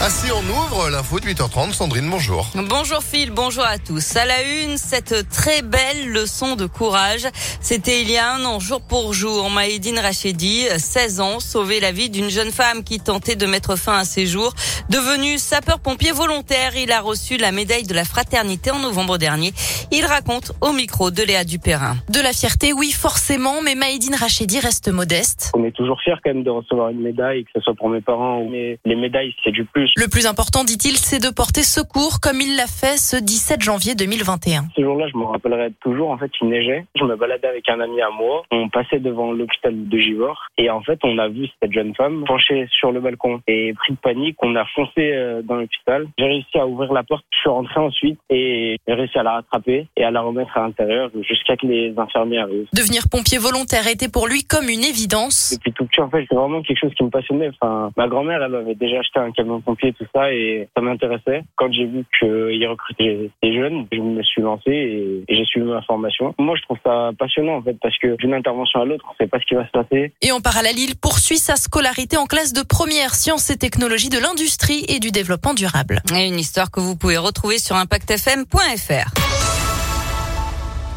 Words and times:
Ainsi, 0.00 0.30
on 0.30 0.48
ouvre 0.48 0.90
l'info 0.90 1.18
de 1.18 1.24
8h30. 1.24 1.72
Sandrine, 1.72 2.08
bonjour. 2.08 2.46
Bonjour 2.54 3.02
Phil, 3.02 3.32
bonjour 3.32 3.64
à 3.64 3.78
tous. 3.78 4.14
À 4.14 4.26
la 4.26 4.42
une, 4.62 4.76
cette 4.76 5.28
très 5.28 5.60
belle 5.62 6.12
leçon 6.12 6.54
de 6.54 6.66
courage. 6.66 7.26
C'était 7.60 8.02
il 8.02 8.08
y 8.08 8.16
a 8.16 8.32
un 8.32 8.44
an, 8.44 8.60
jour 8.60 8.80
pour 8.80 9.12
jour. 9.12 9.50
Maïdine 9.50 9.98
Rachedi, 9.98 10.66
16 10.76 11.20
ans, 11.20 11.40
sauvé 11.40 11.80
la 11.80 11.90
vie 11.90 12.10
d'une 12.10 12.30
jeune 12.30 12.52
femme 12.52 12.84
qui 12.84 13.00
tentait 13.00 13.34
de 13.34 13.44
mettre 13.46 13.76
fin 13.76 13.98
à 13.98 14.04
ses 14.04 14.26
jours. 14.26 14.54
Devenu 14.88 15.36
sapeur-pompier 15.36 16.12
volontaire, 16.12 16.76
il 16.76 16.92
a 16.92 17.00
reçu 17.00 17.36
la 17.36 17.50
médaille 17.50 17.82
de 17.82 17.94
la 17.94 18.04
fraternité 18.04 18.70
en 18.70 18.78
novembre 18.78 19.18
dernier. 19.18 19.50
Il 19.90 20.06
raconte 20.06 20.52
au 20.60 20.70
micro 20.70 21.10
de 21.10 21.24
Léa 21.24 21.42
Dupérin. 21.42 21.96
De 22.08 22.20
la 22.20 22.32
fierté, 22.32 22.72
oui, 22.72 22.92
forcément, 22.92 23.62
mais 23.64 23.74
Maïdine 23.74 24.14
Rachedi 24.14 24.60
reste 24.60 24.92
modeste. 24.92 25.50
On 25.56 25.64
est 25.64 25.72
toujours 25.72 26.00
fier 26.00 26.20
quand 26.22 26.32
même 26.32 26.44
de 26.44 26.50
recevoir 26.50 26.90
une 26.90 27.00
médaille, 27.00 27.42
que 27.46 27.50
ce 27.56 27.62
soit 27.62 27.74
pour 27.74 27.88
mes 27.88 28.00
parents 28.00 28.38
ou 28.38 28.48
mes... 28.48 28.78
les 28.84 28.96
médailles, 28.96 29.34
c'est 29.42 29.50
du 29.50 29.64
plus. 29.64 29.87
Le 29.96 30.08
plus 30.08 30.26
important, 30.26 30.64
dit-il, 30.64 30.96
c'est 30.96 31.22
de 31.22 31.32
porter 31.32 31.62
secours 31.62 32.20
comme 32.20 32.40
il 32.40 32.56
l'a 32.56 32.66
fait 32.66 32.96
ce 32.98 33.16
17 33.16 33.62
janvier 33.62 33.94
2021. 33.94 34.64
Ce 34.76 34.82
jour-là, 34.82 35.06
je 35.12 35.16
me 35.16 35.24
rappellerai 35.24 35.72
toujours. 35.80 36.10
En 36.10 36.18
fait, 36.18 36.30
il 36.40 36.48
neigeait. 36.48 36.84
Je 36.96 37.04
me 37.04 37.16
baladais 37.16 37.48
avec 37.48 37.68
un 37.68 37.80
ami 37.80 38.00
à 38.00 38.10
moi. 38.10 38.42
On 38.50 38.68
passait 38.68 39.00
devant 39.00 39.32
l'hôpital 39.32 39.88
de 39.88 39.98
Givor 39.98 40.48
et 40.56 40.70
en 40.70 40.82
fait, 40.82 40.98
on 41.04 41.18
a 41.18 41.28
vu 41.28 41.48
cette 41.60 41.72
jeune 41.72 41.94
femme 41.94 42.24
penchée 42.26 42.66
sur 42.70 42.92
le 42.92 43.00
balcon 43.00 43.40
et 43.46 43.72
pris 43.74 43.92
de 43.92 43.98
panique. 43.98 44.36
On 44.42 44.56
a 44.56 44.64
foncé 44.74 45.12
euh, 45.12 45.42
dans 45.42 45.56
l'hôpital. 45.56 46.06
J'ai 46.18 46.26
réussi 46.26 46.58
à 46.58 46.66
ouvrir 46.66 46.92
la 46.92 47.02
porte. 47.02 47.24
Je 47.32 47.38
suis 47.38 47.50
rentré 47.50 47.80
ensuite 47.80 48.18
et 48.30 48.76
j'ai 48.86 48.94
réussi 48.94 49.18
à 49.18 49.22
la 49.22 49.32
rattraper 49.32 49.86
et 49.96 50.04
à 50.04 50.10
la 50.10 50.20
remettre 50.20 50.56
à 50.56 50.62
l'intérieur 50.62 51.10
jusqu'à 51.22 51.56
que 51.56 51.66
les 51.66 51.94
infirmiers 51.96 52.38
arrivent. 52.38 52.68
Devenir 52.72 53.02
pompier 53.10 53.38
volontaire 53.38 53.86
était 53.86 54.08
pour 54.08 54.26
lui 54.26 54.42
comme 54.42 54.68
une 54.68 54.84
évidence. 54.84 55.54
Depuis 55.56 55.72
tout 55.72 55.86
petit, 55.86 56.00
en 56.00 56.10
fait, 56.10 56.26
c'est 56.28 56.36
vraiment 56.36 56.62
quelque 56.62 56.80
chose 56.80 56.94
qui 56.94 57.04
me 57.04 57.10
passionnait. 57.10 57.50
Enfin, 57.60 57.90
ma 57.96 58.08
grand-mère, 58.08 58.42
elle 58.42 58.54
avait 58.54 58.74
déjà 58.74 58.98
acheté 58.98 59.20
un 59.20 59.30
camion 59.30 59.60
pompier, 59.60 59.77
tout 59.78 60.06
ça, 60.14 60.32
et 60.32 60.68
ça 60.76 60.82
m'intéressait. 60.82 61.42
Quand 61.56 61.72
j'ai 61.72 61.86
vu 61.86 62.04
qu'il 62.18 62.66
recrutait 62.66 63.30
des 63.42 63.54
jeunes, 63.54 63.86
je 63.92 63.98
me 63.98 64.22
suis 64.22 64.42
lancé 64.42 64.70
et, 64.70 65.24
j'ai 65.28 65.44
suivi 65.44 65.66
ma 65.66 65.82
formation. 65.82 66.34
Moi, 66.38 66.56
je 66.56 66.62
trouve 66.62 66.78
ça 66.84 67.10
passionnant, 67.18 67.56
en 67.56 67.62
fait, 67.62 67.76
parce 67.80 67.96
que 67.98 68.16
d'une 68.16 68.34
intervention 68.34 68.80
à 68.80 68.84
l'autre, 68.84 69.04
on 69.10 69.14
sait 69.22 69.28
pas 69.28 69.38
ce 69.40 69.46
qui 69.46 69.54
va 69.54 69.66
se 69.66 69.70
passer. 69.70 70.12
Et 70.22 70.32
en 70.32 70.40
parallèle, 70.40 70.78
il 70.78 70.96
poursuit 70.96 71.38
sa 71.38 71.56
scolarité 71.56 72.16
en 72.16 72.26
classe 72.26 72.52
de 72.52 72.62
première 72.62 73.14
sciences 73.14 73.50
et 73.50 73.56
technologies 73.56 74.10
de 74.10 74.18
l'industrie 74.18 74.84
et 74.88 74.98
du 74.98 75.10
développement 75.10 75.54
durable. 75.54 76.00
Et 76.14 76.26
une 76.26 76.38
histoire 76.38 76.70
que 76.70 76.80
vous 76.80 76.96
pouvez 76.96 77.16
retrouver 77.16 77.58
sur 77.58 77.76
impactfm.fr. 77.76 79.27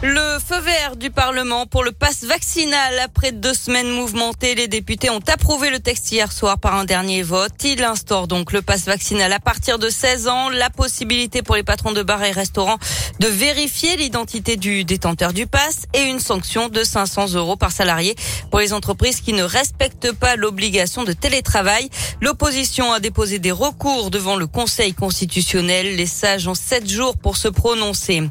Le 0.03 0.39
feu 0.39 0.59
vert 0.61 0.95
du 0.95 1.11
Parlement 1.11 1.67
pour 1.67 1.83
le 1.83 1.91
pass 1.91 2.23
vaccinal. 2.23 2.97
Après 3.03 3.31
deux 3.31 3.53
semaines 3.53 3.87
mouvementées, 3.87 4.55
les 4.55 4.67
députés 4.67 5.11
ont 5.11 5.21
approuvé 5.31 5.69
le 5.69 5.79
texte 5.79 6.11
hier 6.11 6.31
soir 6.31 6.57
par 6.57 6.73
un 6.73 6.85
dernier 6.85 7.21
vote. 7.21 7.51
Il 7.63 7.83
instaure 7.83 8.27
donc 8.27 8.51
le 8.51 8.63
pass 8.63 8.85
vaccinal 8.85 9.31
à 9.31 9.39
partir 9.39 9.77
de 9.77 9.89
16 9.89 10.27
ans, 10.27 10.49
la 10.49 10.71
possibilité 10.71 11.43
pour 11.43 11.55
les 11.55 11.61
patrons 11.61 11.91
de 11.91 12.01
bars 12.01 12.23
et 12.23 12.31
restaurants 12.31 12.79
de 13.19 13.27
vérifier 13.27 13.95
l'identité 13.95 14.57
du 14.57 14.85
détenteur 14.85 15.33
du 15.33 15.45
pass 15.45 15.83
et 15.93 16.01
une 16.01 16.19
sanction 16.19 16.67
de 16.67 16.83
500 16.83 17.35
euros 17.35 17.55
par 17.55 17.71
salarié 17.71 18.15
pour 18.49 18.59
les 18.59 18.73
entreprises 18.73 19.21
qui 19.21 19.33
ne 19.33 19.43
respectent 19.43 20.13
pas 20.13 20.35
l'obligation 20.35 21.03
de 21.03 21.13
télétravail. 21.13 21.91
L'opposition 22.21 22.91
a 22.91 22.99
déposé 22.99 23.37
des 23.37 23.51
recours 23.51 24.09
devant 24.09 24.35
le 24.35 24.47
Conseil 24.47 24.95
constitutionnel. 24.95 25.95
Les 25.95 26.07
sages 26.07 26.47
ont 26.47 26.55
sept 26.55 26.89
jours 26.89 27.17
pour 27.17 27.37
se 27.37 27.49
prononcer. 27.49 28.23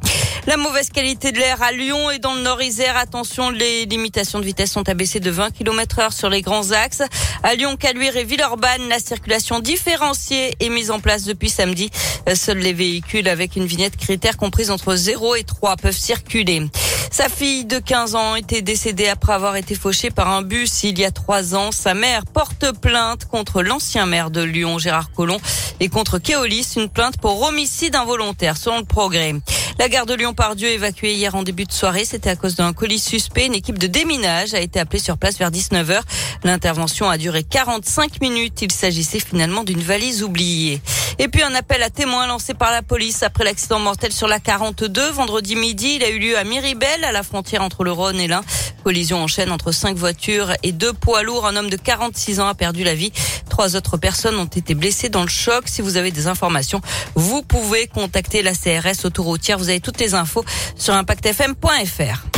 La 0.47 0.57
mauvaise 0.57 0.89
qualité 0.89 1.33
de 1.33 1.39
l'air 1.39 1.63
à 1.63 1.71
Lyon 1.71 2.11
et 2.11 2.19
dans 2.19 2.35
le 2.35 2.41
Nord-Isère. 2.41 2.97
Attention, 2.97 3.51
les 3.51 3.85
limitations 3.85 4.39
de 4.39 4.45
vitesse 4.45 4.73
sont 4.73 4.89
abaissées 4.89 5.21
de 5.21 5.31
20 5.31 5.51
km 5.51 5.99
heure 5.99 6.13
sur 6.13 6.31
les 6.31 6.41
grands 6.41 6.71
axes. 6.71 7.03
À 7.43 7.55
Lyon, 7.55 7.77
Caluire 7.77 8.17
et 8.17 8.25
Villeurbanne, 8.25 8.89
la 8.89 9.01
circulation 9.01 9.61
différenciée 9.61 10.55
est 10.59 10.71
mise 10.71 10.91
en 10.91 10.99
place 10.99 11.25
depuis 11.25 11.51
samedi. 11.51 11.91
Seuls 12.35 12.59
les 12.59 12.73
véhicules 12.73 13.29
avec 13.29 13.57
une 13.57 13.67
vignette 13.67 13.99
critère 13.99 14.39
comprise 14.39 14.71
entre 14.71 14.97
0 14.97 15.37
et 15.37 15.45
3 15.45 15.77
peuvent 15.77 15.97
circuler. 15.97 16.63
Sa 17.11 17.29
fille 17.29 17.65
de 17.65 17.79
15 17.79 18.15
ans 18.15 18.37
était 18.37 18.63
décédée 18.63 19.09
après 19.09 19.33
avoir 19.33 19.57
été 19.57 19.75
fauchée 19.75 20.11
par 20.11 20.29
un 20.29 20.43
bus 20.43 20.85
il 20.85 20.99
y 20.99 21.05
a 21.05 21.11
trois 21.11 21.57
ans. 21.57 21.73
Sa 21.73 21.93
mère 21.93 22.25
porte 22.25 22.71
plainte 22.81 23.25
contre 23.27 23.63
l'ancien 23.63 24.07
maire 24.07 24.31
de 24.31 24.43
Lyon, 24.43 24.79
Gérard 24.79 25.11
Collomb, 25.13 25.41
et 25.81 25.89
contre 25.89 26.19
Keolis, 26.19 26.75
une 26.77 26.89
plainte 26.89 27.19
pour 27.19 27.43
homicide 27.43 27.97
involontaire, 27.97 28.57
selon 28.57 28.79
le 28.79 28.85
progrès. 28.85 29.35
La 29.81 29.89
gare 29.89 30.05
de 30.05 30.13
Lyon-Pardieu 30.13 30.69
évacuée 30.69 31.15
hier 31.15 31.35
en 31.35 31.43
début 31.43 31.65
de 31.65 31.73
soirée, 31.73 32.05
c'était 32.05 32.29
à 32.29 32.37
cause 32.37 32.55
d'un 32.55 32.75
colis 32.75 32.99
suspect. 32.99 33.47
Une 33.47 33.55
équipe 33.55 33.79
de 33.79 33.87
déminage 33.87 34.53
a 34.53 34.61
été 34.61 34.79
appelée 34.79 34.99
sur 34.99 35.17
place 35.17 35.39
vers 35.39 35.51
19h. 35.51 36.03
L'intervention 36.45 37.09
a 37.09 37.17
duré 37.17 37.45
45 37.45 38.21
minutes. 38.21 38.61
Il 38.61 38.73
s'agissait 38.73 39.21
finalement 39.21 39.65
d'une 39.65 39.81
valise 39.81 40.23
oubliée. 40.23 40.83
Et 41.19 41.29
puis 41.29 41.43
un 41.43 41.55
appel 41.55 41.83
à 41.83 41.89
témoins 41.89 42.27
lancé 42.27 42.53
par 42.53 42.71
la 42.71 42.83
police 42.83 43.23
après 43.23 43.45
l'accident 43.45 43.79
mortel 43.79 44.13
sur 44.13 44.29
la 44.29 44.39
42 44.39 45.13
vendredi 45.13 45.57
midi. 45.57 45.95
Il 45.97 46.05
a 46.05 46.11
eu 46.11 46.19
lieu 46.19 46.37
à 46.37 46.45
Miribel, 46.45 47.03
à 47.03 47.11
la 47.11 47.23
frontière 47.23 47.63
entre 47.63 47.83
le 47.83 47.93
Rhône 47.93 48.21
et 48.21 48.29
l'Ain. 48.29 48.43
Collision 48.83 49.23
en 49.23 49.27
chaîne 49.27 49.51
entre 49.51 49.73
cinq 49.73 49.97
voitures 49.97 50.53
et 50.63 50.73
deux 50.73 50.93
poids 50.93 51.23
lourds. 51.23 51.47
Un 51.47 51.57
homme 51.57 51.71
de 51.71 51.77
46 51.77 52.41
ans 52.41 52.49
a 52.49 52.55
perdu 52.55 52.85
la 52.85 52.95
vie. 52.95 53.13
Trois 53.49 53.77
autres 53.77 53.97
personnes 53.97 54.37
ont 54.37 54.45
été 54.45 54.75
blessées 54.75 55.09
dans 55.09 55.23
le 55.23 55.29
choc. 55.29 55.65
Si 55.67 55.83
vous 55.83 55.97
avez 55.97 56.11
des 56.11 56.27
informations, 56.27 56.81
vous 57.15 57.43
pouvez 57.43 57.87
contacter 57.87 58.43
la 58.43 58.53
CRS 58.53 59.05
autoroutière. 59.05 59.59
Vous 59.59 59.69
avez 59.69 59.81
toutes 59.81 60.01
les 60.01 60.15
infos 60.15 60.45
sur 60.77 60.95
impactfm.fr. 60.95 62.30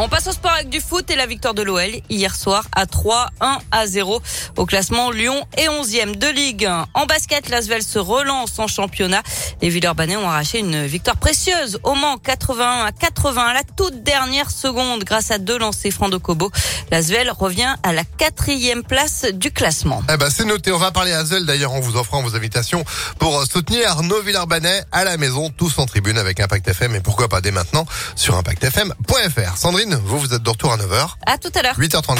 On 0.00 0.08
passe 0.08 0.28
au 0.28 0.32
sport 0.32 0.52
avec 0.52 0.68
du 0.68 0.80
foot 0.80 1.10
et 1.10 1.16
la 1.16 1.26
victoire 1.26 1.54
de 1.54 1.62
l'OL 1.62 1.90
hier 2.08 2.36
soir 2.36 2.64
à 2.70 2.86
3, 2.86 3.30
1 3.40 3.58
à 3.72 3.86
0 3.88 4.22
au 4.56 4.64
classement 4.64 5.10
Lyon 5.10 5.44
est 5.56 5.66
11e 5.66 6.16
de 6.16 6.28
Ligue 6.28 6.66
1. 6.66 6.86
En 6.94 7.06
basket, 7.06 7.48
l'Asvel 7.48 7.82
se 7.82 7.98
relance 7.98 8.60
en 8.60 8.68
championnat. 8.68 9.24
Les 9.60 9.70
Villeurbanais 9.70 10.16
ont 10.16 10.28
arraché 10.28 10.60
une 10.60 10.86
victoire 10.86 11.16
précieuse 11.16 11.80
au 11.82 11.96
Mans 11.96 12.16
81 12.16 12.84
à 12.84 12.92
80 12.92 13.42
à 13.42 13.54
la 13.54 13.64
toute 13.64 14.04
dernière 14.04 14.52
seconde 14.52 15.02
grâce 15.02 15.32
à 15.32 15.38
deux 15.38 15.58
lancers 15.58 15.90
francs 15.90 16.12
de 16.12 16.16
Kobo. 16.16 16.52
L'Asvel 16.92 17.32
revient 17.32 17.74
à 17.82 17.92
la 17.92 18.04
quatrième 18.04 18.84
place 18.84 19.24
du 19.32 19.50
classement. 19.50 20.04
Eh 20.12 20.16
ben, 20.16 20.30
c'est 20.30 20.44
noté. 20.44 20.70
On 20.70 20.78
va 20.78 20.92
parler 20.92 21.12
à 21.12 21.24
Zel 21.24 21.44
d'ailleurs 21.44 21.72
en 21.72 21.80
vous 21.80 21.96
offrant 21.96 22.22
vos 22.22 22.36
invitations 22.36 22.84
pour 23.18 23.44
soutenir 23.46 23.90
Arnaud 23.90 24.22
Villeurbanais 24.22 24.84
à 24.92 25.02
la 25.02 25.16
maison, 25.16 25.50
tous 25.50 25.76
en 25.78 25.86
tribune 25.86 26.18
avec 26.18 26.38
Impact 26.38 26.68
FM 26.68 26.94
et 26.94 27.00
pourquoi 27.00 27.28
pas 27.28 27.40
dès 27.40 27.50
maintenant 27.50 27.84
sur 28.14 28.36
impactfm.fr. 28.36 29.56
Sandrine, 29.56 29.87
vous, 29.96 30.18
vous 30.18 30.34
êtes 30.34 30.42
de 30.42 30.50
retour 30.50 30.72
à 30.72 30.76
9h. 30.76 31.14
À 31.26 31.38
tout 31.38 31.50
à 31.54 31.62
l'heure. 31.62 31.78
8h34. 31.78 32.18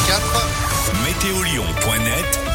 Météolion.net 1.04 2.47